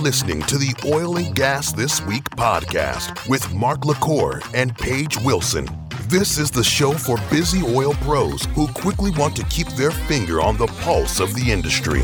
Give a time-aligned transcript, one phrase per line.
[0.00, 5.68] listening to the Oil and Gas This Week podcast with Mark LaCour and Paige Wilson.
[6.08, 10.40] This is the show for busy oil pros who quickly want to keep their finger
[10.40, 12.00] on the pulse of the industry.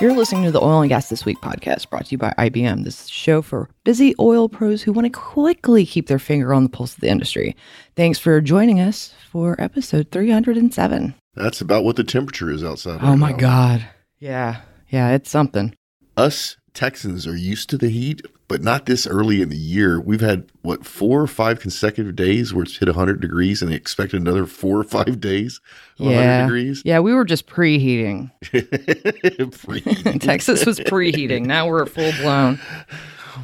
[0.00, 2.82] You're listening to the Oil and Gas This Week podcast brought to you by IBM.
[2.82, 6.68] This show for busy oil pros who want to quickly keep their finger on the
[6.68, 7.54] pulse of the industry.
[7.94, 11.14] Thanks for joining us for episode 307.
[11.36, 13.00] That's about what the temperature is outside.
[13.02, 13.36] Oh right my now.
[13.36, 13.86] God.
[14.18, 14.60] Yeah.
[14.90, 15.74] Yeah, it's something.
[16.16, 20.00] Us Texans are used to the heat, but not this early in the year.
[20.00, 23.76] We've had what four or five consecutive days where it's hit 100 degrees, and they
[23.76, 25.60] expect another four or five days
[26.00, 26.16] of Yeah.
[26.16, 26.82] 100 degrees.
[26.84, 28.30] Yeah, we were just preheating.
[28.42, 30.20] Preheating.
[30.20, 31.46] Texas was preheating.
[31.46, 32.58] Now we're full blown.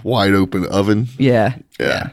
[0.02, 1.08] Wide open oven.
[1.18, 1.56] Yeah.
[1.78, 2.10] Yeah.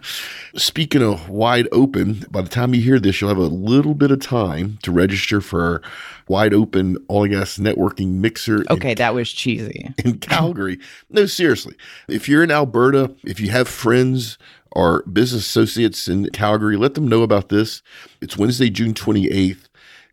[0.55, 4.11] Speaking of wide open, by the time you hear this, you'll have a little bit
[4.11, 5.81] of time to register for
[6.27, 8.61] wide open all gas networking mixer.
[8.61, 9.93] in Okay, that was cheesy.
[10.05, 10.79] in Calgary.
[11.09, 11.75] No, seriously.
[12.07, 14.37] If you're in Alberta, if you have friends
[14.71, 17.81] or business associates in Calgary, let them know about this.
[18.21, 19.63] It's Wednesday, June 28th.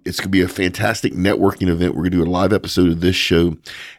[0.05, 1.95] It's going to be a fantastic networking event.
[1.95, 3.57] We're going to do a live episode of this show,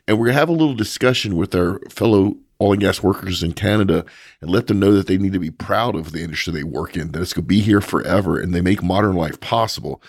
[0.07, 3.43] and we're going to have a little discussion with our fellow oil and gas workers
[3.43, 4.05] in Canada
[4.41, 6.95] and let them know that they need to be proud of the industry they work
[6.95, 10.01] in, that it's going to be here forever, and they make modern life possible.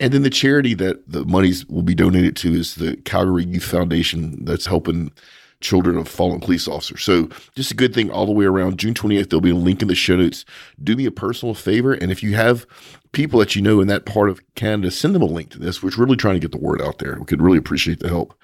[0.00, 3.64] And then the charity that the monies will be donated to is the Calgary Youth
[3.64, 5.12] Foundation that's helping
[5.60, 7.04] children of fallen police officers.
[7.04, 8.78] So just a good thing all the way around.
[8.78, 10.44] June 28th, there'll be a link in the show notes.
[10.82, 11.92] Do me a personal favor.
[11.92, 12.66] And if you have
[13.12, 15.82] people that you know in that part of Canada, send them a link to this.
[15.82, 17.16] We're really trying to get the word out there.
[17.18, 18.34] We could really appreciate the help.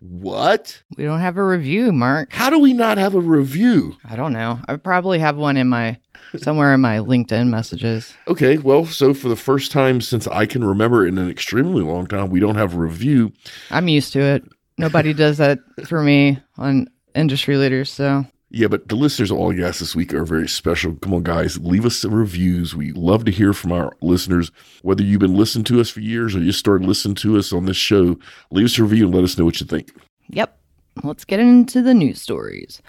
[0.00, 0.82] What?
[0.96, 2.32] We don't have a review, Mark.
[2.32, 3.96] How do we not have a review?
[4.08, 4.60] I don't know.
[4.68, 5.98] I probably have one in my
[6.38, 8.14] somewhere in my LinkedIn messages.
[8.28, 12.06] Okay, well, so for the first time since I can remember in an extremely long
[12.06, 13.32] time, we don't have a review.
[13.70, 14.44] I'm used to it.
[14.78, 17.90] Nobody does that for me on industry leaders.
[17.90, 20.94] So Yeah, but the listeners of All Gas this week are very special.
[21.02, 22.72] Come on, guys, leave us some reviews.
[22.72, 24.52] We love to hear from our listeners.
[24.82, 27.64] Whether you've been listening to us for years or you started listening to us on
[27.64, 28.16] this show,
[28.52, 29.90] leave us a review and let us know what you think.
[30.28, 30.56] Yep.
[31.02, 32.80] Let's get into the news stories.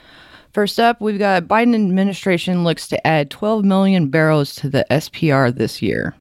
[0.54, 5.52] First up, we've got Biden administration looks to add 12 million barrels to the SPR
[5.52, 6.14] this year.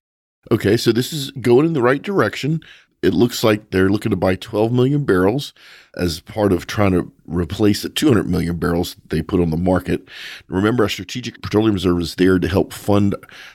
[0.52, 2.60] Okay, so this is going in the right direction.
[3.02, 5.52] It looks like they're looking to buy 12 million barrels
[5.96, 10.08] as part of trying to replace the 200 million barrels they put on the market.
[10.48, 13.14] Remember, our Strategic Petroleum Reserve is there to help fund,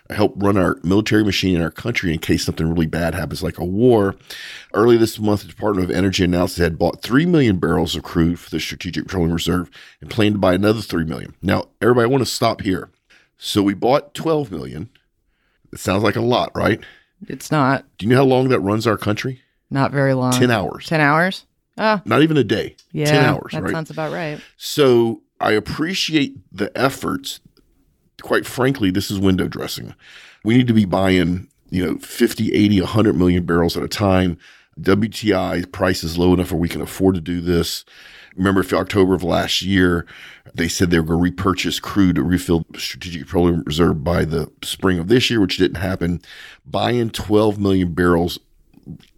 [0.09, 3.57] help run our military machine in our country in case something really bad happens, like
[3.57, 4.16] a war.
[4.73, 8.03] Early this month, the Department of Energy announced it had bought 3 million barrels of
[8.03, 9.69] crude for the Strategic Petroleum Reserve
[10.01, 11.35] and planned to buy another 3 million.
[11.41, 12.89] Now, everybody, I want to stop here.
[13.38, 14.89] So we bought 12 million.
[15.72, 16.79] It sounds like a lot, right?
[17.28, 19.41] It's not Do you know how long that runs our country?
[19.72, 20.31] not very long.
[20.31, 20.88] 10 hours.
[20.88, 21.45] 10 hours?
[21.79, 22.75] Oh, Not even a day.
[22.91, 23.06] yeah.
[23.06, 23.72] 10 hours, That right?
[23.72, 24.40] sounds about right.
[24.57, 27.40] So I appreciate the efforts.
[28.22, 29.95] Quite frankly, this is window dressing.
[30.44, 34.38] We need to be buying, you know, 50, 80, 100 million barrels at a time.
[34.79, 37.85] WTI price is low enough where we can afford to do this.
[38.35, 40.06] Remember, if October of last year,
[40.53, 44.23] they said they were going to repurchase crude to refill the Strategic Petroleum Reserve by
[44.23, 46.22] the spring of this year, which didn't happen.
[46.66, 48.40] Buying 12 million barrels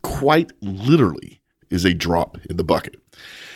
[0.01, 1.40] quite literally
[1.71, 2.95] is a drop in the bucket.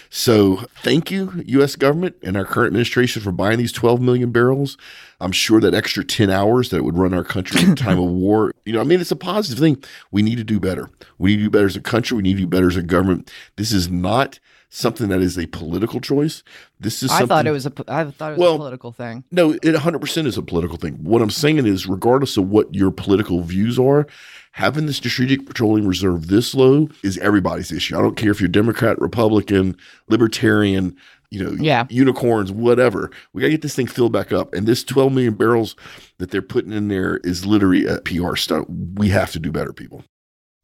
[0.10, 1.76] So thank you, U.S.
[1.76, 4.78] government and our current administration for buying these 12 million barrels.
[5.20, 8.54] I'm sure that extra 10 hours that would run our country in time of war,
[8.66, 9.84] you know, I mean, it's a positive thing.
[10.12, 10.90] We need to do better.
[11.18, 12.16] We need to do better as a country.
[12.16, 13.32] We need to do better as a government.
[13.58, 14.40] This is not
[14.70, 16.44] something that is a political choice.
[16.80, 19.24] This is I thought it was a I thought it was Well- a political thing.
[19.32, 20.94] No, it 100% is a political thing.
[21.04, 24.08] What I'm saying is, regardless of what your political views are,
[24.52, 27.98] having the Strategic Petroleum Reserve this low is everybody's issue.
[27.98, 29.76] I don't care if you're Democrat, Republican,
[30.10, 30.96] Libertarian,
[31.32, 31.86] you know, Yeah.
[31.90, 33.12] unicorns, whatever.
[33.34, 34.54] We got to get this thing filled back up.
[34.54, 35.76] And this 12 million barrels
[36.20, 38.68] that they're putting in there is literally a PR stunt.
[38.96, 40.04] We have to do better, people.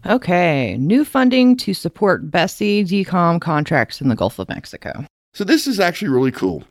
[0.06, 5.06] Okay, new funding to support BSEE decom contracts in the Gulf of Mexico.
[5.34, 6.64] So this is actually really cool.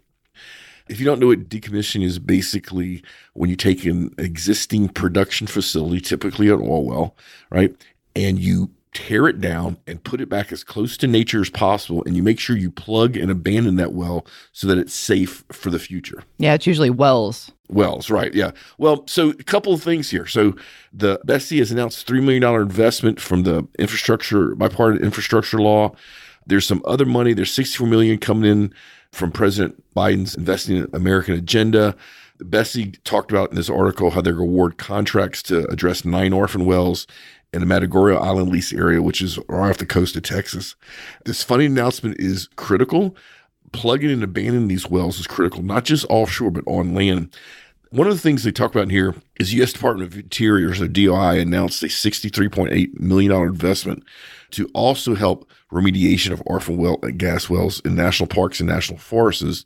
[0.88, 3.04] If you don't know what decommissioning is, basically
[3.34, 7.16] when you take an existing production facility, typically an oil well,
[7.50, 7.72] right,
[8.16, 12.02] and you tear it down and put it back as close to nature as possible,
[12.04, 15.70] and you make sure you plug and abandon that well so that it's safe for
[15.70, 16.24] the future.
[16.38, 17.52] Yeah, it's usually wells.
[17.70, 18.32] Wells, right?
[18.34, 18.50] Yeah.
[18.78, 20.26] Well, so a couple of things here.
[20.26, 20.54] So
[20.92, 25.94] the BSEE has announced three million dollar investment from the infrastructure bipartisan infrastructure law.
[26.46, 27.32] There's some other money.
[27.32, 28.74] There's 64 million coming in
[29.12, 31.96] from President Biden's investing in American agenda.
[32.38, 37.06] BSEE talked about in this article how they're award contracts to address nine orphan wells
[37.52, 40.76] in the Matagorda Island lease area, which is right off the coast of Texas.
[41.24, 43.16] This funding announcement is critical.
[43.72, 47.34] Plugging and abandoning these wells is critical, not just offshore, but on land.
[47.90, 49.72] One of the things they talk about in here is U.S.
[49.72, 54.04] Department of Interior, so DOI, announced a $63.8 million investment
[54.52, 58.98] to also help remediation of orphan well and gas wells in national parks and national
[58.98, 59.64] forests.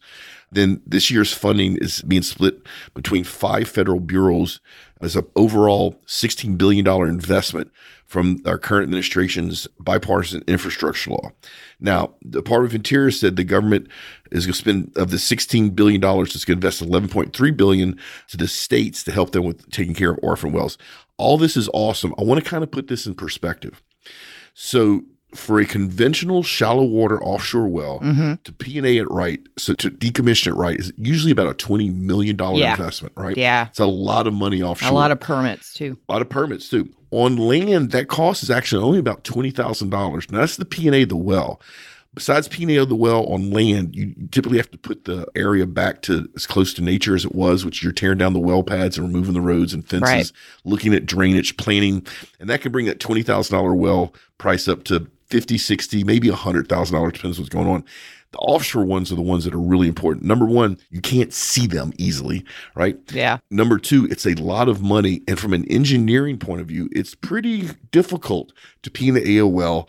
[0.51, 2.63] Then this year's funding is being split
[2.95, 4.61] between five federal bureaus
[5.05, 7.71] as an overall $16 billion investment
[8.07, 11.33] from our current administration's bipartisan infrastructure law.
[11.81, 13.89] Now, the Department of Interior said the government
[14.31, 17.99] is going to spend of the $16 billion, it's going to invest 11.3 billion
[18.29, 20.79] to the states to help them with taking care of orphan wells.
[21.17, 22.15] All this is awesome.
[22.19, 23.83] I want to kind of put this in perspective.
[24.55, 25.03] So
[25.35, 28.35] for a conventional shallow water offshore well Mm-hmm.
[28.45, 31.55] to P and A it right, so to decommission it right, is usually about a
[31.55, 32.73] twenty million dollar Yeah.
[32.73, 33.37] investment, right?
[33.37, 33.67] Yeah.
[33.69, 34.91] it's a lot of money offshore.
[34.91, 35.99] A lot of permits too.
[36.09, 36.89] a lot of permits too.
[37.11, 40.31] On land, that cost is actually only about twenty thousand dollars.
[40.31, 41.61] Now that's the P and A of the well.
[42.13, 45.27] Besides P and A of the well on land, you typically have to put the
[45.35, 48.39] area back to as close to nature as it was, which you're tearing down the
[48.39, 50.33] well pads and removing the roads and fences, Right.
[50.65, 52.07] looking at drainage, planning,
[52.39, 56.29] and that can bring that twenty thousand dollar well price up to 50, 60, maybe
[56.29, 57.85] $100,000, depends what's going on.
[58.31, 60.25] The offshore ones are the ones that are really important.
[60.25, 62.45] Number one, you can't see them easily,
[62.77, 62.97] right?
[63.13, 63.39] Yeah.
[63.51, 65.23] Number two, it's a lot of money.
[65.27, 68.53] And from an engineering point of view, it's pretty difficult
[68.83, 69.89] to peen the AOL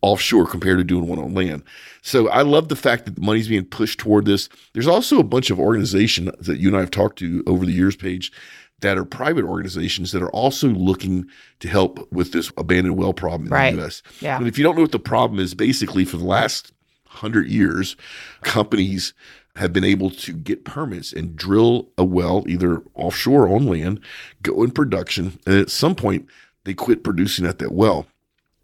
[0.00, 1.62] offshore compared to doing one on land.
[2.00, 4.48] So I love the fact that the money's being pushed toward this.
[4.72, 7.72] There's also a bunch of organizations that you and I have talked to over the
[7.72, 8.32] years, Paige,
[8.80, 11.26] that are private organizations that are also looking
[11.60, 13.74] to help with this abandoned well problem in Right.
[13.74, 14.02] the US.
[14.20, 14.36] Yeah.
[14.38, 16.72] And if you don't know what the problem is, basically for the last
[17.06, 17.96] hundred years,
[18.42, 19.14] companies
[19.56, 24.00] have been able to get permits and drill a well either offshore or on land,
[24.42, 26.26] go in production, and at some point
[26.64, 28.06] they quit producing at that well.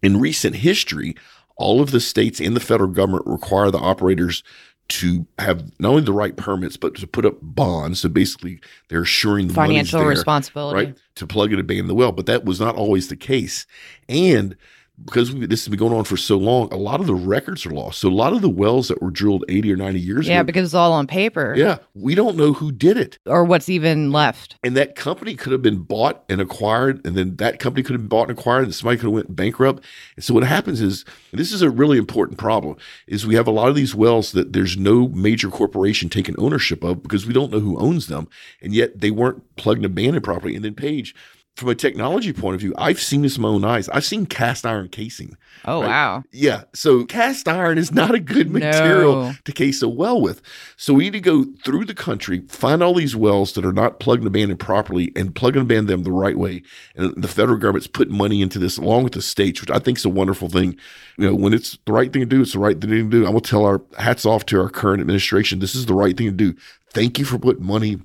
[0.03, 1.15] In recent history,
[1.57, 4.43] all of the states and the federal government require the operators
[4.93, 8.01] to have not only the right permits, but to put up bonds.
[8.01, 10.87] So basically, they're assuring the Financial there responsibility.
[10.87, 10.99] right?
[11.17, 12.13] To plug and abandon the well.
[12.13, 13.67] But that was not always the case.
[14.09, 14.57] And
[15.05, 17.65] because we, this has been going on for so long, a lot of the records
[17.67, 17.99] are lost.
[17.99, 20.39] So a lot of the wells that were drilled 80 or 90 years Yeah, ago,
[20.39, 21.55] Yeah, because it's all on paper.
[21.57, 23.19] yeah, we don't know who did it.
[23.27, 24.57] Or what's even left.
[24.63, 28.03] And that company could have been bought and acquired, and then that company could have
[28.03, 29.83] been bought and acquired, and somebody could have went bankrupt.
[30.17, 32.77] And so what happens is, this is a really important problem,
[33.09, 36.85] is we have a lot of these wells that there's no major corporation taking ownership
[36.85, 38.29] of because we don't know who owns them,
[38.61, 40.55] and yet they weren't plugged and abandoned properly.
[40.55, 41.15] And then Paige,
[41.57, 43.89] from a technology point of view, I've seen this with my own eyes.
[43.91, 45.37] I've seen cast iron casing.
[45.67, 45.89] Oh Right.
[45.89, 46.25] wow.
[46.33, 46.63] Yeah.
[46.75, 48.59] So cast iron is not a good No.
[48.59, 50.41] material to case a well with.
[50.77, 54.01] So we need to go through the country, find all these wells that are not
[54.01, 56.63] plugged and abandoned properly and plug and abandon them the right way.
[56.97, 59.99] And the federal government's putting money into this along with the states, which I think
[59.99, 60.77] is a wonderful thing.
[61.19, 63.27] You know, when it's the right thing to do, it's the right thing to do.
[63.27, 65.59] I'm going to tell our hats off to our current administration.
[65.59, 66.55] This is the right thing to do.
[66.93, 67.99] Thank you for putting money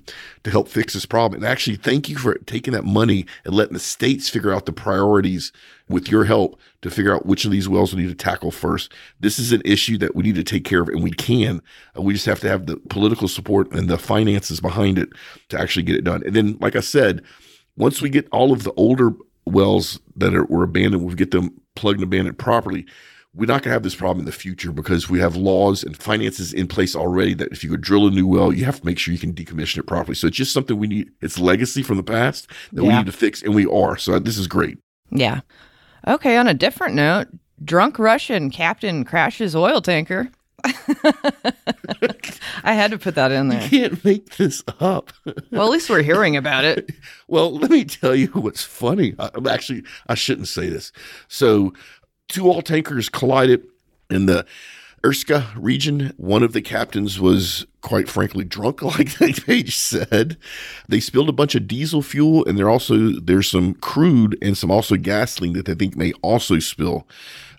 [0.44, 1.42] to help fix this problem.
[1.42, 4.72] And actually, thank you for taking that money and letting the states figure out the
[4.72, 5.52] priorities
[5.88, 8.92] with your help to figure out which of these wells we need to tackle first.
[9.20, 11.60] This is an issue that we need to take care of, and we can.
[11.96, 15.10] Uh, We just have to have the political support and the finances behind it
[15.50, 16.22] to actually get it done.
[16.24, 17.22] And then, like I said,
[17.76, 19.12] once we get all of the older
[19.44, 22.86] wells that are, were abandoned, we get them plugged and abandoned properly.
[23.38, 25.96] We're not going to have this problem in the future because we have laws and
[25.96, 28.86] finances in place already that if you could drill a new well, you have to
[28.86, 30.16] make sure you can decommission it properly.
[30.16, 31.10] So it's just something we need.
[31.20, 33.96] It's legacy from the past that we need to fix, and we are.
[33.96, 34.78] So this is great.
[35.10, 35.40] Yeah.
[36.06, 37.28] Okay, on a different note,
[37.64, 40.30] drunk Russian captain crashes oil tanker.
[42.64, 43.68] I had to put that in You there.
[43.68, 45.12] can't make this up.
[45.50, 46.90] Well, at least we're hearing about it.
[47.30, 49.14] Well, let me tell you what's funny.
[49.18, 50.92] I, actually, I shouldn't say this.
[51.28, 51.74] So,
[52.28, 53.66] two oil tankers collided
[54.10, 54.46] in the
[55.02, 56.12] Erska region.
[56.16, 58.82] One of the captains was, quite frankly, drunk,
[59.20, 60.36] like Paige said.
[60.88, 64.70] They spilled a bunch of diesel fuel, and there also there's some crude and some
[64.70, 67.06] also gasoline that they think may also spill.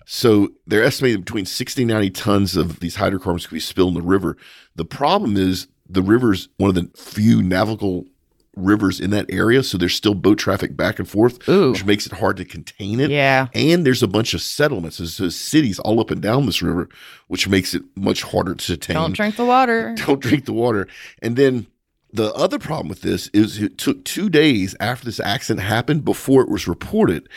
[0.06, 4.02] So they're estimating between 60 and 90 tons of these hydrocarbons could be spilled in
[4.02, 4.36] the river.
[4.74, 8.06] The problem is the river's one of the few navigable
[8.56, 11.70] rivers in that area, so there's still boat traffic back and forth, Ooh.
[11.70, 13.10] which makes it hard to contain it.
[13.10, 13.46] Yeah.
[13.54, 16.88] And there's a bunch of settlements, there's, cities all up and down this river,
[17.28, 18.94] which makes it much harder to contain.
[18.96, 19.94] Don't drink the water.
[20.06, 20.88] Don't drink the water.
[21.22, 21.68] And then
[22.12, 26.42] the other problem with this is it took two days after this accident happened before
[26.42, 27.28] it was reported.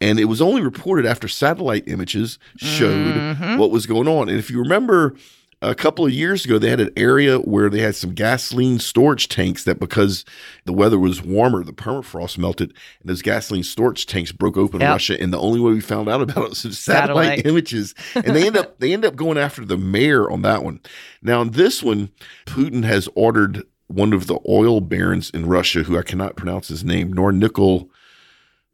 [0.00, 3.56] And it was only reported after satellite images showed Mm-hmm.
[3.56, 4.28] what was going on.
[4.28, 5.14] And if you remember
[5.62, 9.28] a couple of years ago, they had an area where they had some gasoline storage
[9.28, 10.24] tanks that because
[10.64, 14.88] the weather was warmer, the permafrost melted, and those gasoline storage tanks broke open in
[14.88, 15.20] Russia.
[15.20, 17.46] And the only way we found out about it was satellite, Satellite.
[17.46, 17.94] images.
[18.14, 20.80] And they end up they end up going after the mayor on that one.
[21.22, 22.10] Now, on this one,
[22.44, 26.84] Putin has ordered one of the oil barons in Russia, who I cannot pronounce his
[26.84, 27.90] name, nor nickel.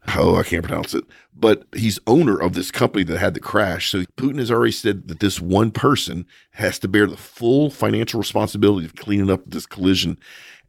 [0.09, 1.05] Oh, I can't pronounce it.
[1.35, 3.91] But he's owner of this company that had the crash.
[3.91, 8.19] So Putin has already said that this one person has to bear the full financial
[8.19, 10.19] responsibility of cleaning up this collision.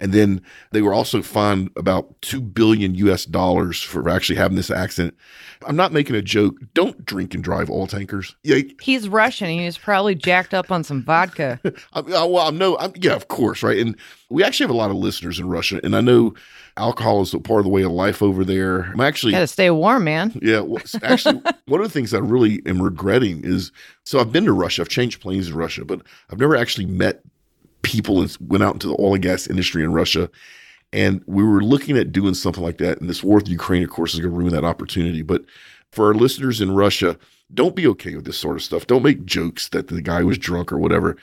[0.04, 0.42] And then
[0.72, 5.16] they were also fined about 2 billion US dollars for actually having this accident.
[5.66, 6.56] I'm not making a joke.
[6.74, 8.36] Don't drink and drive oil tankers.
[8.44, 9.48] Yeah, He's Russian.
[9.48, 11.58] He was probably jacked up on some vodka.
[11.94, 13.78] I, I, well, I'm no, I'm, yeah, of course, right.
[13.78, 13.96] And
[14.30, 16.34] we actually have a lot of listeners in Russia, and I know
[16.76, 18.82] alcohol is a part of the way of life over there.
[18.92, 20.38] I'm actually, Got to stay warm, man.
[20.42, 23.72] yeah, well, actually, one of the things I really am regretting is
[24.04, 27.22] so I've been to Russia, I've changed planes in Russia, but I've never actually met
[27.84, 30.30] people went out into the oil and gas industry in Russia.
[30.92, 33.00] And we were looking at doing something like that.
[33.00, 35.22] And this war with Ukraine, of course, is going to ruin that opportunity.
[35.22, 35.44] But
[35.92, 37.18] for our listeners in Russia,
[37.54, 38.88] don't be okay with this sort of stuff.
[38.88, 41.18] Don't make jokes that the guy was drunk or whatever.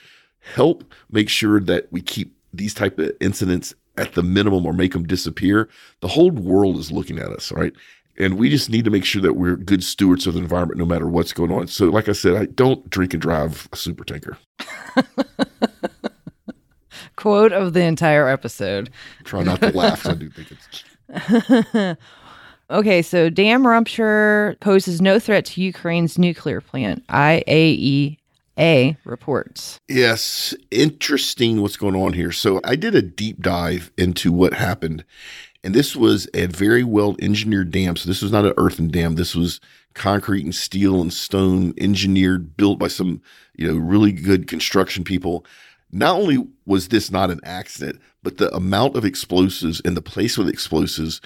[0.55, 4.93] Help make sure that we keep these type of incidents at the minimum or make
[4.93, 5.69] them disappear.
[6.01, 7.73] The whole world is looking at us, right?
[8.19, 10.85] And we just need to make sure that we're good stewards of the environment no
[10.85, 11.69] matter what's going on.
[11.69, 14.37] So, like I said, I don't drink and drive a super tanker.
[17.21, 18.91] Quote of the entire episode.
[19.25, 20.07] Try not to laugh.
[20.07, 21.97] I do think it's
[22.71, 27.05] Okay, so dam rupture poses no threat to Ukraine's nuclear plant.
[27.09, 28.17] IAEA
[29.05, 29.81] reports.
[29.89, 32.31] Yes, interesting what's going on here.
[32.31, 35.05] So I did a deep dive into what happened,
[35.65, 37.97] and this was a very well engineered dam.
[37.97, 39.17] So this was not an earthen dam.
[39.17, 39.61] This was
[39.95, 43.21] concrete and steel and stone engineered, built by some
[43.57, 45.45] you know really good construction people.
[45.93, 50.39] Not only was this not an accident, but the amount of explosives and the place
[50.39, 51.21] with explosives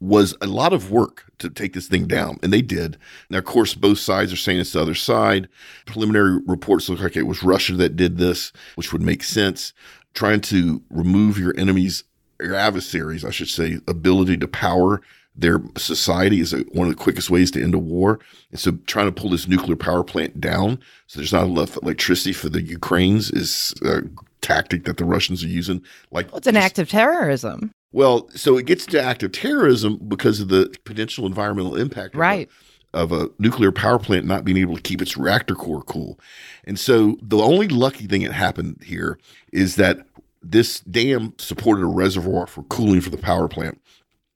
[0.00, 2.98] was a lot of work to take this thing down, and they did.
[3.30, 5.48] Now, of course, both sides are saying it's the other side.
[5.86, 9.72] Preliminary reports look like it was Russia that did this, which would make sense.
[10.14, 12.02] Trying to remove your enemies,
[12.40, 15.00] your adversaries, I should say, ability to power
[15.34, 18.20] their society is a, one of the quickest ways to end a war.
[18.50, 22.32] And so, trying to pull this nuclear power plant down so there's not enough electricity
[22.32, 24.02] for the Ukrainians is a
[24.42, 25.82] tactic that the Russians are using.
[26.10, 27.70] Like Well, it's an act of terrorism.
[27.92, 32.20] well, so it gets to active terrorism because of the potential environmental impact, of a-
[32.20, 32.48] Right.
[32.94, 36.20] Of a, nuclear power plant not being able to keep its reactor core cool,
[36.64, 39.18] and so the only lucky thing that happened here
[39.50, 40.06] is that
[40.42, 43.80] this dam supported a reservoir for cooling for the power plant,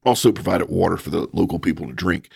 [0.06, 2.30] also provided water for the local people to drink,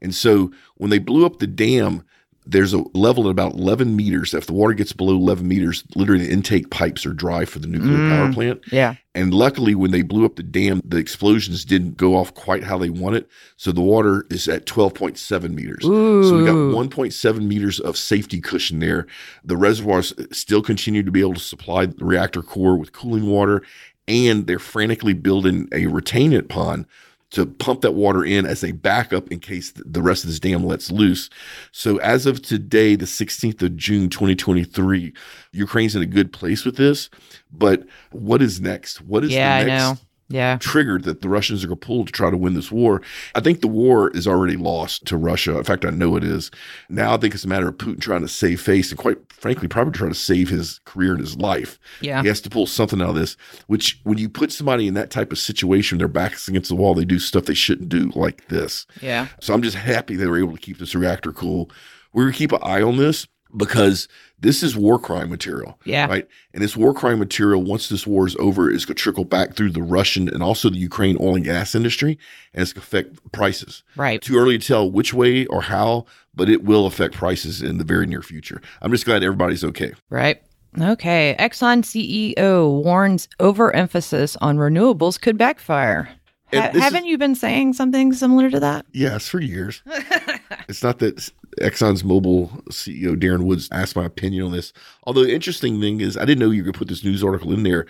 [0.00, 2.04] and so when they blew up the dam.
[2.48, 4.32] There's a level at about 11 meters.
[4.32, 7.66] If the water gets below 11 meters, literally the intake pipes are dry for the
[7.66, 8.08] nuclear Mm.
[8.08, 8.60] power plant.
[8.70, 8.94] Yeah.
[9.16, 12.78] And luckily, when they blew up the dam, the explosions didn't go off quite how
[12.78, 13.26] they wanted.
[13.56, 15.82] So the water is at 12.7 meters.
[15.82, 19.08] So we got 1.7 meters of safety cushion there.
[19.44, 23.62] The reservoirs still continue to be able to supply the reactor core with cooling water.
[24.06, 26.86] And they're frantically building a retainment pond
[27.30, 30.64] to pump that water in as a backup in case the rest of this dam
[30.64, 31.28] lets loose.
[31.72, 35.12] So as of today, the 16th of June, 2023,
[35.52, 37.10] Ukraine's in a good place with this.
[37.50, 39.00] But what is next?
[39.02, 40.05] What is yeah, I the next know.
[40.28, 40.58] Yeah.
[40.58, 43.02] triggered that the Russians are going to pull to try to win this war?
[43.34, 45.56] I think the war is already lost to Russia.
[45.56, 46.50] In fact, I know it is.
[46.88, 49.68] Now I think it's a matter of Putin trying to save face and quite frankly,
[49.68, 51.78] probably trying to save his career and his life.
[52.00, 52.22] Yeah.
[52.22, 55.10] He has to pull something out of this, which when you put somebody in that
[55.10, 58.48] type of situation, their backs against the wall, they do stuff they shouldn't do like
[58.48, 58.86] this.
[59.00, 59.28] Yeah.
[59.40, 61.70] So I'm just happy they were able to keep this reactor cool.
[62.12, 63.26] We're going to keep an eye on this
[63.56, 64.08] because
[64.38, 65.78] this is war crime material.
[65.84, 66.06] Yeah.
[66.06, 66.28] Right.
[66.52, 69.54] And this war crime material, once this war is over, is going to trickle back
[69.54, 72.18] through the Russian and also the Ukraine oil and gas industry,
[72.52, 73.82] and it's going to affect prices.
[73.96, 74.20] Right.
[74.20, 77.84] Too early to tell which way or how, but it will affect prices in the
[77.84, 78.60] very near future.
[78.82, 79.92] I'm just glad everybody's okay.
[80.10, 80.42] Right.
[80.78, 81.34] Okay.
[81.38, 86.10] Exxon CEO warns overemphasis on renewables could backfire.
[86.52, 88.86] Ha- haven't you been saying something similar to that?
[88.92, 89.82] Yes, for years.
[90.68, 94.72] it's not that Exxon's Mobil CEO Darren Woods asked my opinion on this.
[95.04, 97.62] Although the interesting thing is, I didn't know you to put this news article in
[97.62, 97.86] there.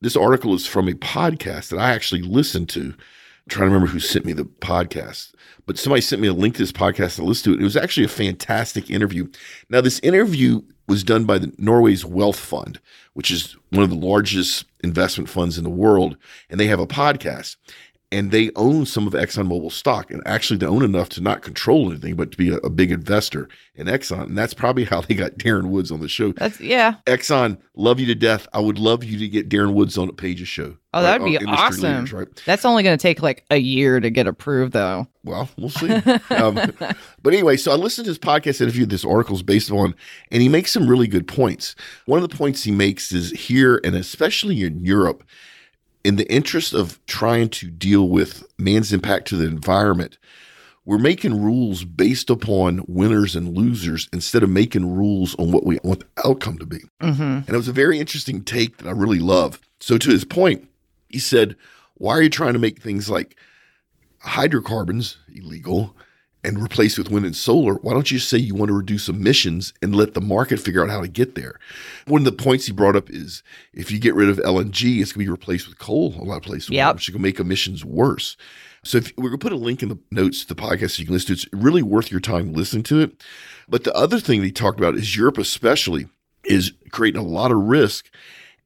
[0.00, 2.80] This article is from a podcast that I actually listened to.
[2.80, 2.94] I'm
[3.48, 5.34] trying to remember who sent me the podcast,
[5.66, 7.62] but somebody sent me a link to this podcast I listened to it.
[7.62, 9.28] It was actually a fantastic interview.
[9.68, 12.80] Now, this interview was done by the Norway's Wealth Fund,
[13.14, 16.16] which is one of the largest investment funds in the world,
[16.48, 17.56] and they have a podcast.
[18.10, 20.10] And they own some of ExxonMobil stock.
[20.10, 22.90] And actually, they own enough to not control anything, but to be a, a, big
[22.90, 24.24] investor in Exxon.
[24.24, 26.32] And that's probably how they got Darren Woods on the show.
[26.32, 26.94] That's yeah.
[27.06, 28.48] Exxon, love you to death.
[28.54, 30.76] I would love you to get Darren Woods on a Paige's show.
[30.94, 31.82] Oh, that'd be awesome.
[31.82, 32.28] Leaders, right?
[32.46, 35.06] That's only going to take like a year to get approved, though.
[35.22, 35.92] Well, we'll see.
[36.30, 36.54] um,
[37.22, 39.94] but anyway, so I listened to his podcast interview this article is based on,
[40.30, 41.74] and he makes some really good points.
[42.06, 45.24] One of the points he makes is here, and especially in Europe,
[46.08, 50.16] in the interest of trying to deal with man's impact to the environment,
[50.86, 55.78] we're making rules based upon winners and losers instead of making rules on what we
[55.84, 56.78] want the outcome to be.
[57.02, 57.22] Mm-hmm.
[57.22, 59.60] And it was a very interesting take that I really love.
[59.80, 60.66] So, to his point,
[61.10, 61.56] he said,
[61.96, 63.36] Why are you trying to make things like
[64.20, 65.94] hydrocarbons illegal
[66.44, 69.74] and replace with wind and solar, why don't you say you want to reduce emissions
[69.82, 71.58] and let the market figure out how to get there?
[72.06, 73.42] One of the points he brought up is
[73.72, 76.36] if you get rid of LNG, it's going to be replaced with coal a lot
[76.36, 76.94] of places, yep.
[76.94, 78.36] which is going to make emissions worse.
[78.84, 81.00] So if we're going to put a link in the notes to the podcast so
[81.00, 81.44] you can listen to it.
[81.44, 83.22] It's really worth your time listening to it.
[83.68, 86.08] But the other thing that he talked about is Europe especially
[86.44, 88.08] is creating a lot of risk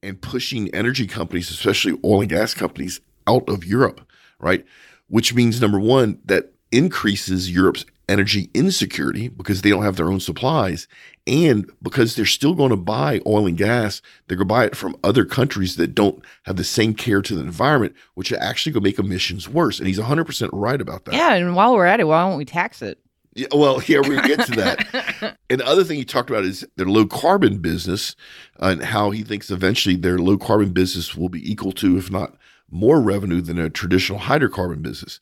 [0.01, 4.07] and pushing energy companies, especially oil and gas companies, out of Europe,
[4.39, 4.65] right?
[5.07, 10.19] Which means number one, that increases Europe's energy insecurity because they don't have their own
[10.19, 10.89] supplies
[11.25, 14.75] and because they're still going to buy oil and gas they're going to buy it
[14.75, 18.73] from other countries that don't have the same care to the environment which are actually
[18.73, 19.79] going to make emissions worse.
[19.79, 21.13] And he's 100% right about that.
[21.13, 22.99] Yeah and while we're at it why don't we tax it?
[23.35, 25.37] Yeah, well, yeah, we get to that.
[25.49, 28.15] and the other thing he talked about is their low carbon business
[28.59, 32.35] and how he thinks eventually their low carbon business will be equal to, if not
[32.73, 35.19] more revenue than a traditional hydrocarbon business.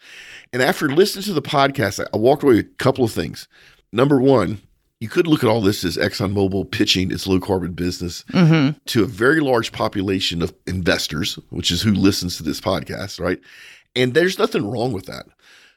[0.53, 3.47] And after listening to the podcast, I walked away with a couple of things.
[3.91, 4.61] Number one,
[4.99, 8.77] you could look at all this as ExxonMobil pitching its low carbon business mm-hmm.
[8.85, 13.39] to a very large population of investors, which is who listens to this podcast, right?
[13.95, 15.25] And there's nothing wrong with that.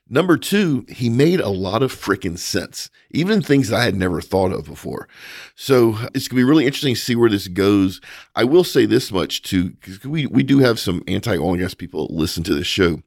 [0.08, 4.52] Number two, he made a lot of freaking sense, even things I had never thought
[4.52, 5.08] of before.
[5.54, 8.02] So it's going to be really interesting to see where this goes.
[8.34, 11.60] I will say this much too, because we, we do have some anti oil and
[11.60, 13.00] gas people listen to this show.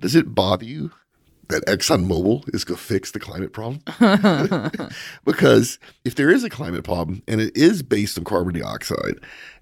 [0.00, 0.90] Does it bother you
[1.52, 3.80] that ExxonMobil is going to fix the climate problem?
[5.24, 9.18] because if there is a climate problem and it is based on carbon dioxide,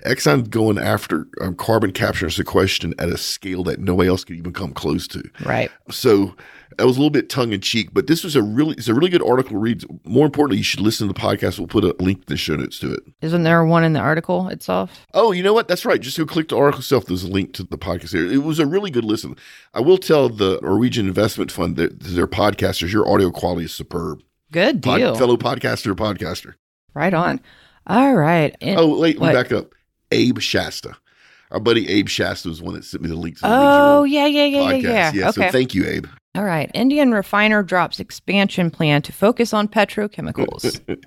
[0.07, 4.37] Exxon going after um, carbon capture and sequestration at a scale that nobody else could
[4.37, 5.23] even come close to.
[5.45, 5.71] Right.
[5.91, 6.35] So
[6.79, 8.95] that was a little bit tongue in cheek, but this was a really it's a
[8.95, 9.85] really good article read.
[10.05, 11.59] More importantly, you should listen to the podcast.
[11.59, 13.01] We'll put a link in the show notes to it.
[13.21, 15.07] Isn't there one in the article itself?
[15.15, 15.69] Oh, you know what?
[15.69, 16.01] That's right.
[16.01, 17.07] Just go click the article itself.
[17.07, 18.25] There's a link to the podcast there.
[18.27, 19.37] It was a really good listen.
[19.75, 24.23] I will tell the Norwegian Investment Fund that their podcasters, your audio quality is superb.
[24.53, 25.11] Good deal.
[25.13, 26.55] Pod, fellow podcaster, podcaster.
[26.95, 27.41] Right on.
[27.87, 28.57] All right.
[28.61, 29.75] And oh, wait, let me back up.
[30.13, 30.97] Abe Shasta.
[31.51, 34.27] Our buddy Abe Shasta was one that sent me the link to the Oh, yeah,
[34.27, 34.83] yeah, yeah, podcast.
[34.83, 35.13] yeah, yeah.
[35.15, 35.47] Yeah, okay.
[35.47, 36.07] so thank you, Abe.
[36.35, 36.71] All right.
[36.75, 40.81] Indian refiner drops expansion plan to focus on petrochemicals.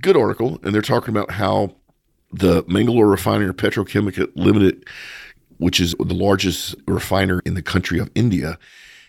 [0.00, 0.60] Good article.
[0.62, 1.74] And they're talking about how
[2.32, 4.84] the Mangalore Refinery Petrochemical Limited,
[5.56, 8.58] which is the largest refiner in the country of India,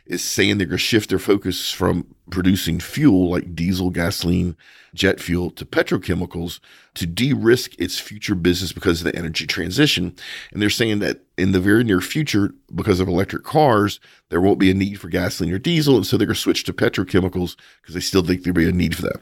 [0.10, 4.58] is saying they're going to shift their focus from producing fuel like diesel, gasoline,
[4.96, 6.60] jet fuel to petrochemicals
[6.96, 10.16] to de risk its future business because of the energy transition.
[10.52, 14.60] And they're saying that in the very near future, because of electric cars, there won't
[14.60, 15.96] be a need for gasoline or diesel.
[15.96, 18.72] And so they're going to switch to petrochemicals because they still think there'll be a
[18.72, 19.22] need for that.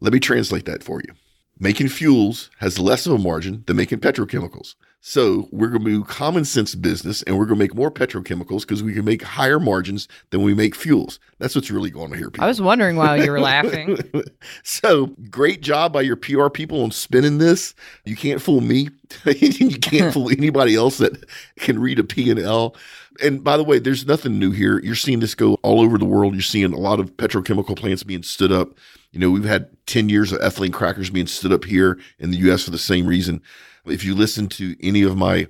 [0.00, 1.12] Let me translate that for you.
[1.58, 4.74] Making fuels has less of a margin than making petrochemicals.
[5.00, 8.62] So we're going to do common sense business and we're going to make more petrochemicals
[8.62, 11.20] because we can make higher margins than we make fuels.
[11.38, 12.44] That's what's really going on here, people.
[12.44, 13.98] I was wondering why you were laughing.
[14.64, 17.74] so great job by your PR people on spinning this.
[18.04, 18.90] You can't fool me.
[19.24, 21.24] you can't fool anybody else that
[21.58, 22.74] can read a P&L.
[23.22, 24.78] And by the way, there's nothing new here.
[24.80, 26.34] You're seeing this go all over the world.
[26.34, 28.70] You're seeing a lot of petrochemical plants being stood up.
[29.12, 32.38] You know, we've had 10 years of ethylene crackers being stood up here in the
[32.50, 33.42] US for the same reason.
[33.86, 35.48] If you listen to any of my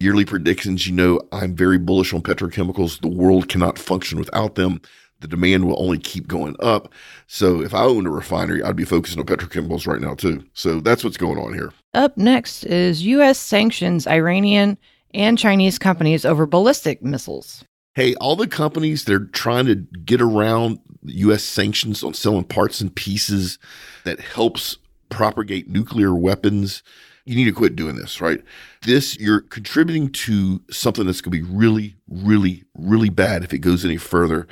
[0.00, 3.00] yearly predictions, you know I'm very bullish on petrochemicals.
[3.00, 4.80] The world cannot function without them.
[5.20, 6.92] The demand will only keep going up.
[7.26, 10.44] So if I owned a refinery, I'd be focusing on petrochemicals right now too.
[10.52, 11.72] So that's what's going on here.
[11.94, 13.38] Up next is U.S.
[13.38, 14.78] sanctions Iranian
[15.14, 17.64] and Chinese companies over ballistic missiles.
[17.94, 21.42] Hey, all the companies that are trying to get around U.S.
[21.42, 23.58] sanctions on selling parts and pieces
[24.04, 26.82] that helps propagate nuclear weapons
[27.28, 28.42] you need to quit doing this, right?
[28.86, 33.58] This, you're contributing to something that's going to be really, really, really bad if it
[33.58, 34.48] goes any further.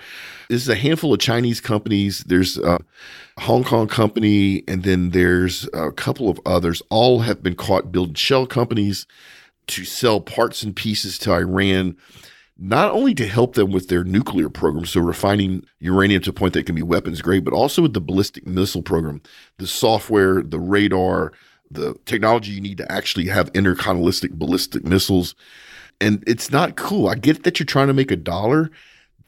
[0.50, 2.22] This is a handful of Chinese companies.
[2.24, 2.78] There's a
[3.38, 6.82] Hong Kong company, and then there's a couple of others.
[6.90, 9.06] All have been caught building shell companies
[9.68, 11.96] to sell parts and pieces to Iran.
[12.58, 16.54] not only to help them with their nuclear program, so refining uranium to a point
[16.54, 19.20] that can be weapons grade, but also with the ballistic missile program,
[19.58, 21.32] the software, the radar,
[21.70, 25.34] the technology you need to actually have intercontinental ballistic missiles.
[26.00, 27.08] And it's not cool.
[27.08, 28.70] I get that you're trying to make a dollar.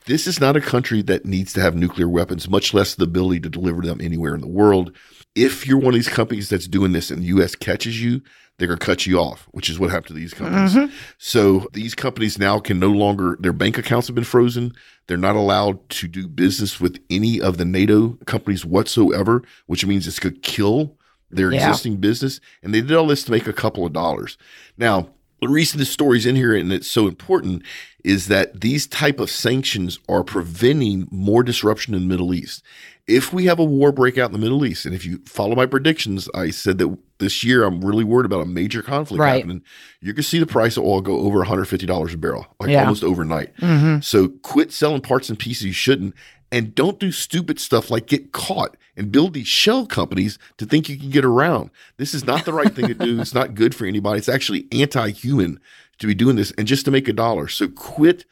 [0.07, 3.40] This is not a country that needs to have nuclear weapons, much less the ability
[3.40, 4.96] to deliver them anywhere in the world.
[5.35, 8.22] If you're one of these companies that's doing this and the US catches you,
[8.59, 10.75] they're going to cut you off, which is what happened to these companies.
[10.75, 10.94] Mm-hmm.
[11.18, 14.73] So these companies now can no longer, their bank accounts have been frozen.
[15.07, 20.07] They're not allowed to do business with any of the NATO companies whatsoever, which means
[20.07, 20.97] it's going to kill
[21.31, 21.68] their yeah.
[21.68, 22.40] existing business.
[22.62, 24.37] And they did all this to make a couple of dollars.
[24.77, 27.62] Now, the reason this story's in here and it's so important
[28.03, 32.64] is that these type of sanctions are preventing more disruption in the Middle East.
[33.09, 35.57] If we have a war break out in the Middle East, and if you follow
[35.57, 39.37] my predictions, I said that this year I'm really worried about a major conflict right.
[39.37, 39.62] happening.
[40.01, 42.83] You can see the price of oil go over $150 a barrel, like yeah.
[42.83, 43.57] almost overnight.
[43.57, 44.01] Mm-hmm.
[44.01, 46.14] So quit selling parts and pieces you shouldn't,
[46.53, 50.88] and don't do stupid stuff like get caught and build these shell companies to think
[50.88, 51.71] you can get around.
[51.97, 53.21] This is not the right thing to do.
[53.21, 54.18] It's not good for anybody.
[54.18, 55.61] It's actually anti-human
[55.99, 57.49] to be doing this and just to make a dollar.
[57.49, 58.25] So quit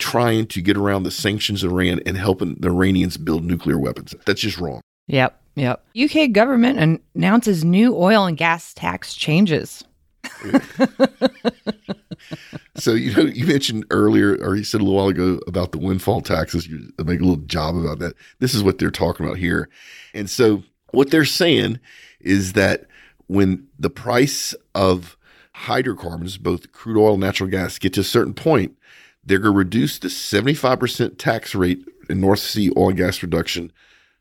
[0.00, 4.14] trying to get around the sanctions of Iran and helping the Iranians build nuclear weapons.
[4.26, 4.80] That's just wrong.
[5.06, 5.40] Yep.
[5.56, 5.84] Yep.
[5.96, 9.84] UK government announces new oil and gas tax changes.
[12.76, 15.78] so you know you mentioned earlier or you said a little while ago about the
[15.78, 19.38] windfall taxes you make a little job about that this is what they're talking about
[19.38, 19.66] here
[20.12, 21.80] and so what they're saying
[22.20, 22.84] is that
[23.28, 25.16] when the price of
[25.54, 28.76] hydrocarbons both crude oil and natural gas get to a certain point
[29.24, 33.72] they're going to reduce the 75% tax rate in north sea oil and gas production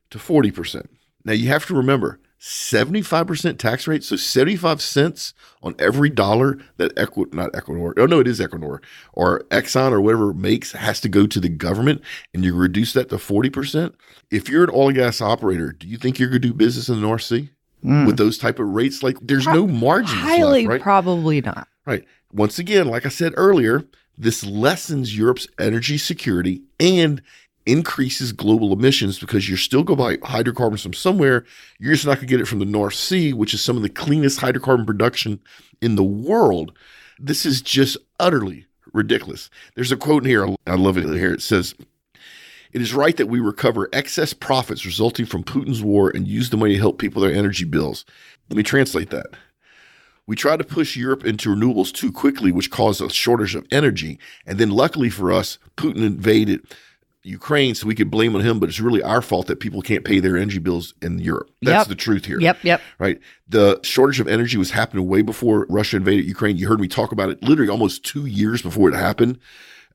[0.10, 0.88] to 40%
[1.26, 4.04] now you have to remember 75% tax rate.
[4.04, 8.82] So 75 cents on every dollar that Equi, not Equinor, oh no, it is Equinor
[9.14, 12.02] or Exxon or whatever makes has to go to the government
[12.34, 13.94] and you reduce that to 40%.
[14.32, 16.88] If you're an oil and gas operator, do you think you're going to do business
[16.88, 17.50] in the North Sea
[17.84, 18.08] mm.
[18.08, 19.04] with those type of rates?
[19.04, 20.20] Like there's Pro- no margins.
[20.20, 20.82] Highly left, right?
[20.82, 21.68] probably not.
[21.86, 22.06] Right.
[22.32, 23.84] Once again, like I said earlier,
[24.20, 27.22] this lessens Europe's energy security and
[27.66, 31.46] increases global emissions because you're still going to buy hydrocarbons from somewhere.
[31.80, 33.84] You're just not going to get it from the North Sea, which is some of
[33.84, 35.40] the cleanest hydrocarbon production
[35.82, 36.78] in the world.
[37.18, 39.50] This is just utterly ridiculous.
[39.76, 40.48] There's a quote in here.
[40.68, 41.34] I love it here.
[41.34, 41.76] It says,
[42.72, 46.58] it is right that we recover excess profits resulting from Putin's war and use the
[46.58, 48.06] money to help people their energy bills.
[48.50, 49.28] Let me translate that.
[50.30, 54.20] We tried to push Europe into renewables too quickly, which caused a shortage of energy.
[54.46, 56.62] And then, luckily for us, Putin invaded
[57.24, 60.06] Ukraine so we could blame on him, but it's really our fault that people can't
[60.06, 61.50] pay their energy bills in Europe.
[61.64, 61.88] That's yep.
[61.88, 62.40] the truth here.
[62.40, 62.80] Yep, yep.
[63.00, 63.20] Right.
[63.48, 66.58] The shortage of energy was happening way before Russia invaded Ukraine.
[66.58, 69.40] You heard me talk about it literally almost two years before it happened.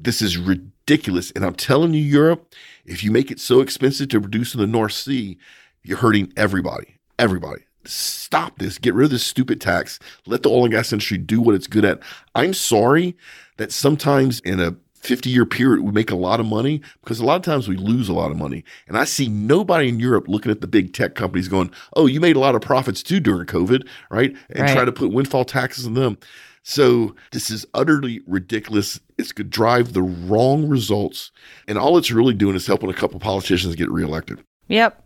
[0.00, 1.30] This is ridiculous.
[1.30, 2.52] And I'm telling you, Europe,
[2.84, 5.38] if you make it so expensive to produce in the North Sea,
[5.84, 6.98] you're hurting everybody.
[7.20, 7.62] Everybody.
[7.86, 8.78] Stop this.
[8.78, 9.98] Get rid of this stupid tax.
[10.26, 12.00] Let the oil and gas industry do what it's good at.
[12.34, 13.16] I'm sorry
[13.56, 17.24] that sometimes in a 50 year period, we make a lot of money because a
[17.24, 18.64] lot of times we lose a lot of money.
[18.88, 22.20] And I see nobody in Europe looking at the big tech companies going, oh, you
[22.20, 24.34] made a lot of profits too during COVID, right?
[24.50, 24.72] And right.
[24.72, 26.18] try to put windfall taxes on them.
[26.62, 28.98] So this is utterly ridiculous.
[29.18, 31.30] It's going to drive the wrong results.
[31.68, 34.42] And all it's really doing is helping a couple politicians get reelected.
[34.68, 35.02] Yep.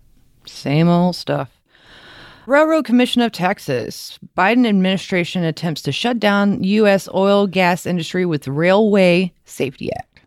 [0.46, 1.57] Same old stuff.
[2.48, 4.18] Railroad Commission of Texas.
[4.34, 7.06] Biden administration attempts to shut down U.S.
[7.12, 10.20] oil gas industry with Railway Safety Act.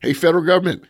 [0.00, 0.84] Hey, federal government,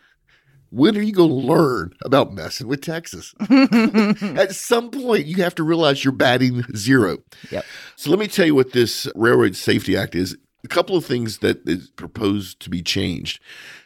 [0.70, 3.32] when are you going to learn about messing with Texas?
[3.48, 7.18] At some point, you have to realize you're batting zero.
[7.52, 7.64] Yep.
[7.94, 10.36] So let me tell you what this Railroad Safety Act is.
[10.64, 13.40] A couple of things that is proposed to be changed.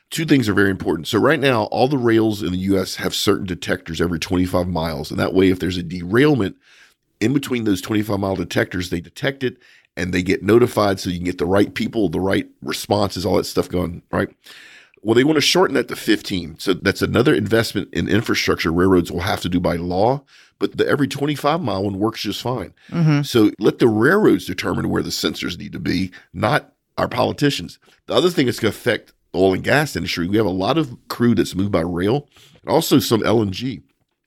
[0.08, 1.08] Two things are very important.
[1.08, 2.94] So right now, all the rails in the U.S.
[2.96, 6.56] have certain detectors every 25 miles, and that way, if there's a derailment,
[7.20, 9.58] in between those 25 mile detectors, they detect it
[9.96, 13.36] and they get notified so you can get the right people, the right responses, all
[13.36, 14.28] that stuff going, right?
[15.02, 16.58] Well, they want to shorten that to 15.
[16.58, 20.22] So that's another investment in infrastructure railroads will have to do by law,
[20.58, 22.74] but the every 25 mile one works just fine.
[22.90, 23.22] Mm-hmm.
[23.22, 27.78] So let the railroads determine where the sensors need to be, not our politicians.
[28.06, 30.50] The other thing that's going to affect the oil and gas industry, we have a
[30.50, 32.28] lot of crude that's moved by rail,
[32.62, 33.82] and also some LNG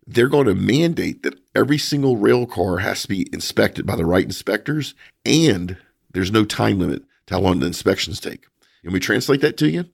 [0.10, 4.06] they're going to mandate that every single rail car has to be inspected by the
[4.06, 5.78] right inspectors, and
[6.12, 8.48] there's no time limit to how long the inspections take.
[8.84, 9.86] Can we translate that to you.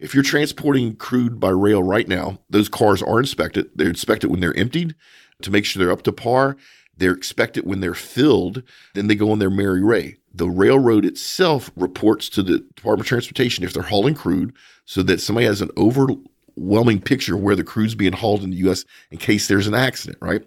[0.00, 3.70] If you're transporting crude by rail right now, those cars are inspected.
[3.76, 4.96] They're inspected when they're emptied
[5.42, 6.56] to make sure they're up to par.
[6.96, 8.64] They're inspected when they're filled.
[8.94, 10.16] Then they go on their merry way.
[10.34, 15.20] The railroad itself reports to the Department of Transportation if they're hauling crude so that
[15.20, 15.70] somebody has an
[16.58, 19.74] overwhelming picture of where the crew's being hauled in the US in case there's an
[19.74, 20.42] accident, right?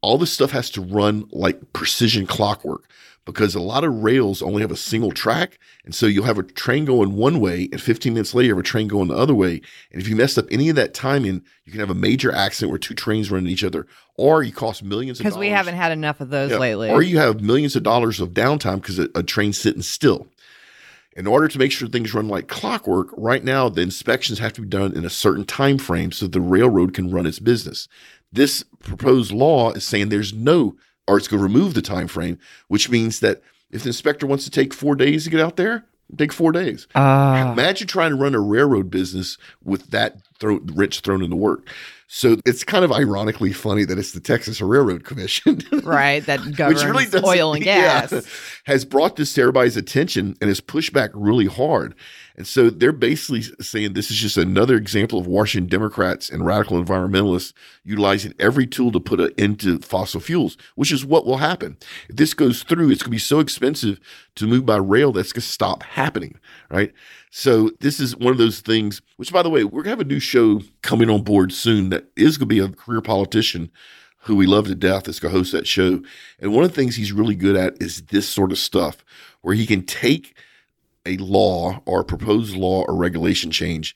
[0.00, 2.88] All this stuff has to run like precision clockwork
[3.24, 5.58] because a lot of rails only have a single track.
[5.84, 8.58] And so you'll have a train going one way, and 15 minutes later, you have
[8.58, 9.60] a train going the other way.
[9.92, 12.70] And if you mess up any of that timing, you can have a major accident
[12.70, 15.34] where two trains run into each other, or you cost millions of dollars.
[15.34, 16.58] Because we haven't had enough of those Yeah.
[16.58, 16.90] lately.
[16.90, 20.26] Or you have millions of dollars of downtime because a, a train's sitting still.
[21.14, 24.62] In order to make sure things run like clockwork, right now the inspections have to
[24.62, 27.88] be done in a certain time frame so the railroad can run its business.
[28.32, 32.38] This proposed law is saying there's no, or it's going to remove the time frame,
[32.68, 35.84] which means that if the inspector wants to take four days to get out there,
[36.16, 36.86] take four days.
[36.94, 37.52] Ah.
[37.52, 41.68] Imagine trying to run a railroad business with that throw, wrench thrown into work.
[42.14, 46.82] So it's kind of ironically funny that it's the Texas Railroad Commission right, that governs
[47.10, 48.26] doesn't- oil and yeah, gas.
[48.64, 51.94] has brought this to everybody's attention and has pushed back really hard.
[52.36, 56.82] And so they're basically saying this is just another example of Washington Democrats and radical
[56.82, 57.52] environmentalists
[57.84, 61.76] utilizing every tool to put an end to fossil fuels, which is what will happen.
[62.08, 64.00] If this goes through, it's going to be so expensive
[64.36, 66.38] to move by rail that's going to stop happening,
[66.70, 66.92] right?
[67.30, 70.00] So this is one of those things, which by the way, we're going to have
[70.00, 73.70] a new show coming on board soon that is going to be a career politician
[74.22, 76.00] who we love to death is going to host that show.
[76.38, 79.04] And one of the things he's really good at is this sort of stuff
[79.40, 80.36] where he can take
[81.06, 83.94] a law or a proposed law or regulation change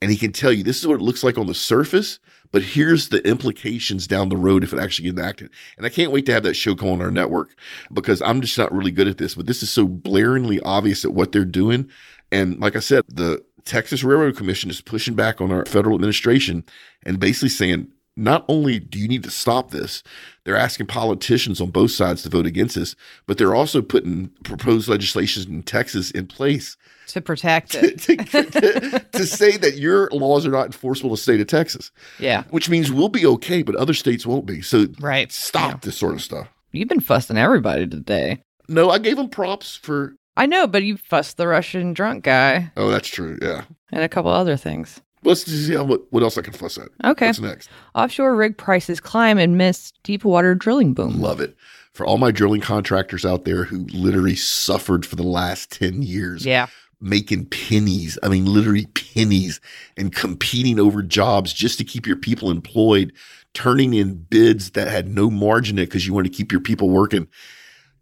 [0.00, 2.20] and he can tell you this is what it looks like on the surface,
[2.52, 5.50] but here's the implications down the road if it actually gets enacted.
[5.76, 7.56] And I can't wait to have that show come on our network
[7.92, 11.14] because I'm just not really good at this, but this is so blaringly obvious at
[11.14, 11.90] what they're doing.
[12.30, 16.64] And like I said, the Texas Railroad Commission is pushing back on our federal administration
[17.04, 17.88] and basically saying,
[18.18, 20.02] not only do you need to stop this,
[20.44, 22.94] they're asking politicians on both sides to vote against this,
[23.26, 26.76] but they're also putting proposed legislation in Texas in place
[27.08, 27.98] to protect to, it.
[28.00, 32.42] to, to say that your laws are not enforceable in the state of Texas, Yeah.
[32.50, 34.60] which means we'll be okay, but other states won't be.
[34.60, 35.32] So Right.
[35.32, 35.78] stop Yeah.
[35.82, 36.48] this sort of stuff.
[36.72, 38.42] You've been fussing everybody today.
[38.68, 40.16] No, I gave them props for.
[40.36, 43.38] I know, but you fussed the Russian drunk guy Oh, that's true.
[43.40, 43.62] Yeah.
[43.90, 45.00] and a couple other things.
[45.28, 46.88] Let's see how, what, what else I can fuss at.
[47.04, 47.26] Okay.
[47.26, 47.68] What's next?
[47.94, 51.20] Offshore rig prices climb amidst deep water drilling boom.
[51.20, 51.54] Love it.
[51.92, 56.46] For all my drilling contractors out there who literally suffered for the last 10 years,
[56.46, 56.66] Yeah.
[57.00, 58.18] making pennies.
[58.22, 59.60] I mean, literally pennies
[59.96, 63.12] and competing over jobs just to keep your people employed,
[63.54, 66.60] turning in bids that had no margin in it because you want to keep your
[66.60, 67.26] people working.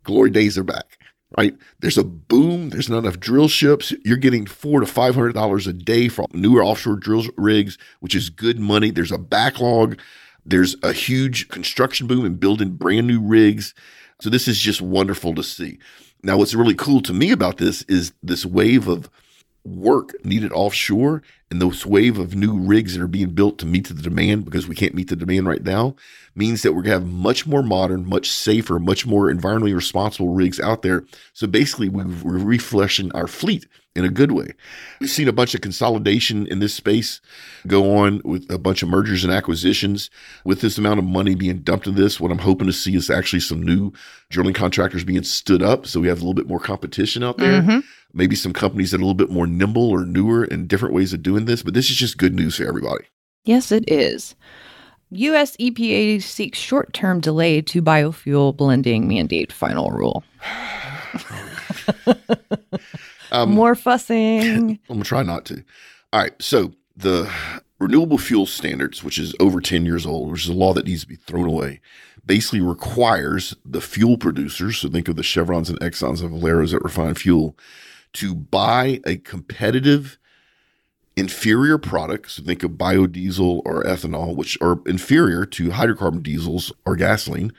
[0.04, 0.98] Glory days are back,
[1.36, 1.56] right?
[1.80, 2.70] There's a boom.
[2.70, 3.92] There's not enough drill ships.
[4.04, 8.14] You're getting four to five hundred dollars a day for newer offshore drill rigs, which
[8.14, 8.90] is good money.
[8.90, 9.98] There's a backlog.
[10.44, 13.74] There's a huge construction boom and building brand new rigs.
[14.20, 15.78] So this is just wonderful to see.
[16.22, 19.10] Now, what's really cool to me about this is this wave of
[19.64, 23.86] work needed offshore and this wave of new rigs that are being built to meet
[23.86, 25.94] the demand because we can't meet the demand right now
[26.34, 30.34] means that we're going to have much more modern, much safer, much more environmentally responsible
[30.34, 31.04] rigs out there.
[31.32, 34.48] So basically, we- we're refreshing our fleet in a good way.
[35.00, 37.20] We've seen a bunch of consolidation in this space
[37.66, 40.10] go on with a bunch of mergers and acquisitions.
[40.44, 43.08] With this amount of money being dumped in this, what I'm hoping to see is
[43.08, 43.92] actually some new
[44.28, 45.86] drilling contractors being stood up.
[45.86, 47.62] So we have a little bit more competition out there.
[47.62, 47.84] Mhm.
[48.16, 51.12] Maybe some companies that are a little bit more nimble or newer and different ways
[51.12, 51.62] of doing this.
[51.62, 53.04] But this is just good news for everybody.
[53.44, 54.34] Yes, it is.
[55.10, 55.56] U.S.
[55.58, 60.24] EPA seeks short term delay to biofuel blending mandate final rule.
[63.32, 64.78] Um, More fussing.
[64.88, 65.64] I'm gonna try not to.
[66.12, 66.32] All right.
[66.40, 67.30] So the
[67.78, 71.02] renewable fuel standards, which is over 10 years old, which is a law that needs
[71.02, 71.80] to be thrown away,
[72.24, 76.82] basically requires the fuel producers, so think of the Chevrons and Exxons and Valeros that
[76.82, 77.56] refine fuel,
[78.14, 80.18] to buy a competitive
[81.16, 82.30] inferior product.
[82.30, 87.52] So think of biodiesel or ethanol, which are inferior to hydrocarbon diesels or gasoline.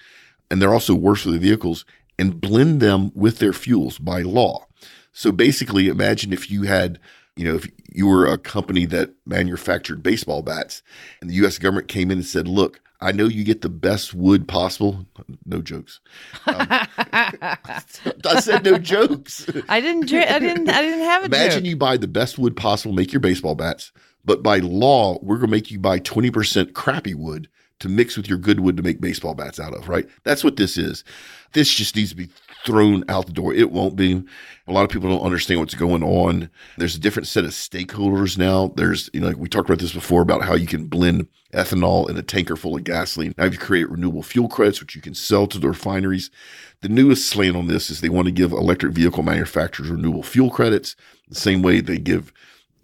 [0.49, 1.83] And they're also worse for the vehicles
[2.19, 4.65] and blend them with their fuels by law.
[5.12, 6.99] So basically, imagine if you had,
[7.36, 10.83] you know, if you were a company that manufactured baseball bats
[11.21, 14.13] and the US government came in and said, look, I know you get the best
[14.13, 15.05] wood possible.
[15.45, 15.99] No jokes.
[16.47, 19.47] Um, I said no jokes.
[19.69, 20.07] I didn't.
[20.07, 20.69] dri- I didn't.
[20.69, 21.69] I didn't have a Imagine joke.
[21.69, 23.91] you buy the best wood possible, make your baseball bats,
[24.25, 27.47] but by law, we're going to make you buy 20% crappy wood
[27.79, 30.07] to mix with your good wood to make baseball bats out of, right?
[30.23, 31.03] That's what this is.
[31.53, 32.29] This just needs to be
[32.65, 33.53] thrown out the door.
[33.53, 34.23] It won't be.
[34.67, 36.49] A lot of people don't understand what's going on.
[36.77, 38.73] There's a different set of stakeholders now.
[38.75, 42.09] There's, you know, like we talked about this before about how you can blend ethanol
[42.09, 43.33] in a tanker full of gasoline.
[43.37, 46.29] Now you create renewable fuel credits, which you can sell to the refineries.
[46.81, 50.49] The newest slant on this is they want to give electric vehicle manufacturers renewable fuel
[50.49, 50.95] credits,
[51.29, 52.33] the same way they give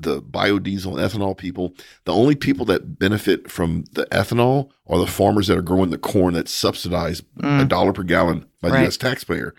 [0.04, 1.74] the biodiesel and ethanol people.
[2.06, 5.98] The only people that benefit from the ethanol are the farmers that are growing the
[5.98, 7.62] corn that's subsidized mm.
[7.62, 8.82] a dollar per gallon by the Right.
[8.84, 8.98] U.S.
[8.98, 9.54] taxpayer.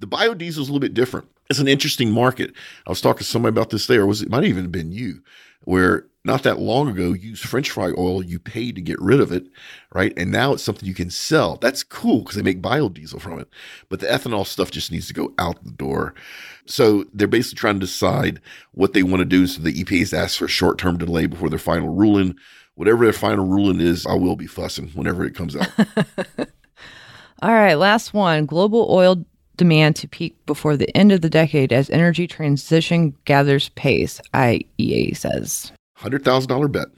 [0.00, 1.28] The biodiesel is a little bit different.
[1.48, 2.52] It's an interesting market.
[2.86, 5.22] I was talking to somebody about this there, was it might have even been you,
[5.62, 9.32] where not that long ago used French fry oil, you paid to get rid of
[9.32, 9.46] it,
[9.94, 10.12] right?
[10.18, 11.56] And now it's something you can sell.
[11.56, 13.48] That's cool because they make biodiesel from it.
[13.88, 16.14] But the ethanol stuff just needs to go out the door.
[16.66, 18.40] So they're basically trying to decide
[18.72, 19.46] what they want to do.
[19.46, 22.36] So the epa has asked for a short term delay before their final ruling.
[22.74, 25.68] Whatever their final ruling is, I will be fussing whenever it comes out.
[27.42, 28.44] All right, last one.
[28.44, 29.24] Global oil
[29.56, 35.16] demand to peak before the end of the decade as energy transition gathers pace, IEA
[35.16, 35.72] says.
[36.00, 36.88] Hundred thousand dollar bet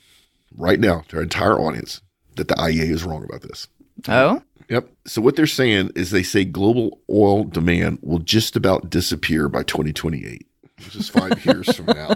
[0.57, 2.01] right now to our entire audience
[2.37, 3.67] that the IEA is wrong about this.
[4.09, 4.43] Oh?
[4.69, 4.89] Yep.
[5.07, 9.65] So what they're saying is they say global oil demand will just about disappear by
[9.65, 10.47] 2028,
[10.79, 12.15] which is five years from now.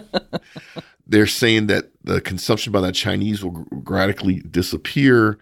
[1.06, 5.38] They're saying that the consumption by the Chinese will radically disappear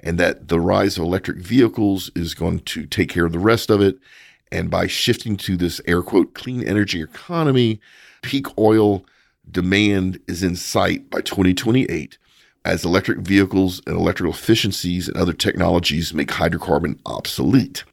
[0.00, 3.70] and that the rise of electric vehicles is going to take care of the rest
[3.70, 3.98] of it.
[4.50, 7.80] And by shifting to this air quote clean energy economy,
[8.22, 9.04] peak oil
[9.50, 12.18] demand is in sight by 2028
[12.64, 17.84] as electric vehicles and electrical efficiencies and other technologies make hydrocarbon obsolete.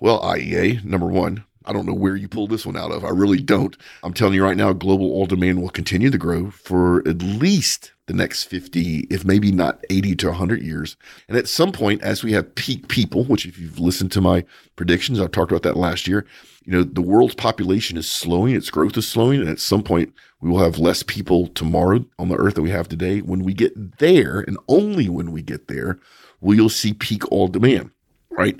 [0.00, 3.04] Well, IEA, number one, I don't know where you pulled this one out of.
[3.04, 3.76] I really don't.
[4.02, 7.92] I'm telling you right now, global oil demand will continue to grow for at least
[8.06, 10.96] the next 50, if maybe not 80 to 100 years.
[11.28, 14.44] And at some point, as we have peak people, which if you've listened to my
[14.76, 16.24] predictions, I've talked about that last year,
[16.68, 19.40] you know, the world's population is slowing, its growth is slowing.
[19.40, 22.68] And at some point, we will have less people tomorrow on the earth than we
[22.68, 23.20] have today.
[23.20, 25.98] When we get there, and only when we get there,
[26.42, 27.90] we'll you see peak oil demand,
[28.28, 28.54] right?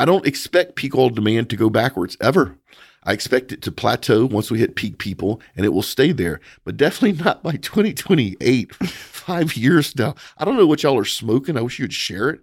[0.00, 2.58] I don't expect peak oil demand to go backwards ever.
[3.04, 6.40] I expect it to plateau once we hit peak people and it will stay there,
[6.64, 8.74] but definitely not by 2028,
[9.24, 10.14] five years now.
[10.38, 11.56] I don't know what y'all are smoking.
[11.56, 12.40] I wish you'd share it.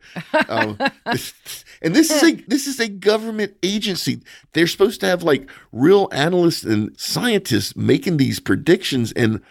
[0.49, 4.21] Um, and this is a this is a government agency.
[4.53, 9.41] They're supposed to have like real analysts and scientists making these predictions and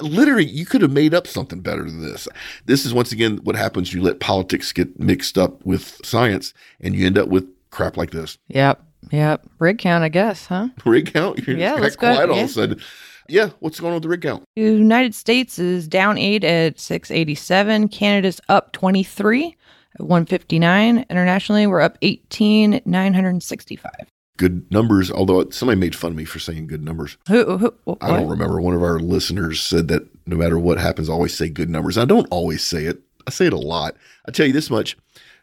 [0.00, 2.26] literally you could have made up something better than this
[2.66, 6.96] this is once again what happens you let politics get mixed up with science and
[6.96, 8.82] you end up with crap like this Yep.
[9.10, 9.46] Yep.
[9.58, 10.68] Rig count, I guess, huh?
[10.84, 12.32] rig count you're Yeah, let's quiet go.
[12.32, 12.44] all Yeah.
[12.44, 12.80] of a sudden
[13.28, 17.88] yeah what's going on with the rig count United States is down eight at 687.
[17.88, 19.56] Canada's up 23
[19.94, 21.06] at 159.
[21.08, 23.90] Internationally, we're up 18 at 965.
[24.36, 28.08] good numbers although somebody made fun of me for saying good numbers Who, who, i
[28.08, 31.48] don't remember one of our listeners said that no matter what happens I always say
[31.48, 33.94] good numbers i don't always say it i say it a lot
[34.26, 34.96] i tell you this much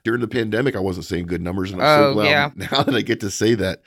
[0.03, 2.49] during the pandemic i wasn't saying good numbers and i'm Oh, so glad yeah.
[2.71, 3.81] now that i get to say that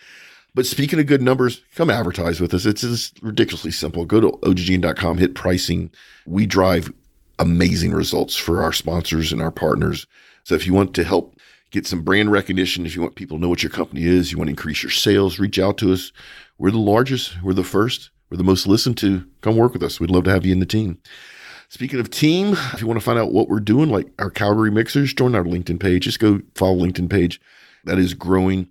[0.54, 2.64] But speaking of good numbers, come advertise with us.
[2.64, 4.04] It's just ridiculously simple.
[4.04, 5.90] Go to oggn.com, hit pricing.
[6.26, 6.92] We drive
[7.40, 10.06] amazing results for our sponsors and our partners.
[10.44, 11.36] So if you want to help
[11.72, 14.38] get some brand recognition, if you want people to know what your company is, you
[14.38, 16.12] want to increase your sales, reach out to us.
[16.58, 19.24] We're the largest, we're the first, we're the most listened to.
[19.40, 19.98] Come work with us.
[19.98, 20.98] We'd love to have you in the team.
[21.74, 24.70] Speaking of team, if you want to find out what we're doing, like our Calgary
[24.70, 26.04] Mixers, join our LinkedIn page.
[26.04, 27.40] Just go follow LinkedIn page.
[27.82, 28.68] That is growing.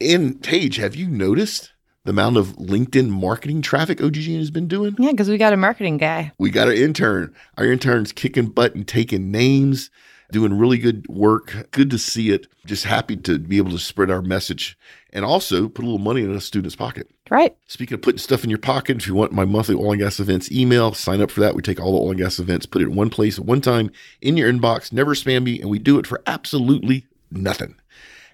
[0.00, 1.70] And Paige, have you noticed
[2.02, 4.96] the amount of LinkedIn marketing traffic OGG has been doing?
[4.98, 6.32] Yeah, because we got a marketing guy.
[6.38, 7.32] We got an intern.
[7.56, 9.88] Our intern's kicking butt and taking names,
[10.32, 11.68] doing really good work.
[11.70, 12.46] Good to see it.
[12.66, 14.78] Just happy to be able to spread our message
[15.12, 17.10] and also put a little money in a student's pocket.
[17.30, 17.56] Right.
[17.66, 20.20] Speaking of putting stuff in your pocket, if you want my monthly oil and gas
[20.20, 21.54] events email, sign up for that.
[21.54, 23.60] We take all the oil and gas events, put it in one place at one
[23.60, 23.90] time
[24.20, 27.76] in your inbox, never spam me, and we do it for absolutely nothing.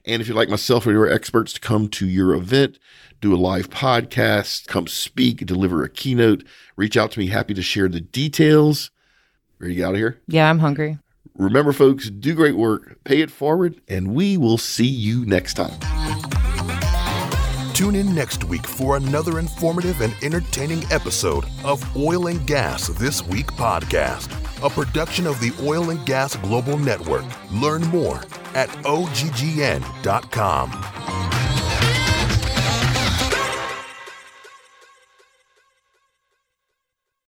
[0.04, 2.78] And if you'd like myself or your experts to come to your event,
[3.20, 6.44] do a live podcast, come speak, deliver a keynote,
[6.76, 7.26] reach out to me.
[7.26, 8.90] Happy to share the details.
[9.58, 10.20] Ready to get out of here?
[10.28, 10.98] Yeah, I'm hungry.
[11.38, 15.78] Remember, folks, do great work, pay it forward, and we will see you next time.
[17.74, 23.22] Tune in next week for another informative and entertaining episode of Oil and Gas This
[23.26, 24.32] Week podcast,
[24.64, 27.26] a production of the Oil and Gas Global Network.
[27.52, 28.16] Learn more
[28.54, 30.70] at oggn.com.